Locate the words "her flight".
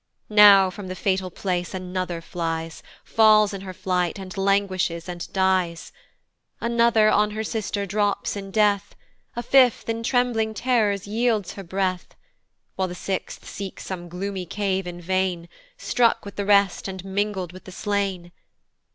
3.61-4.17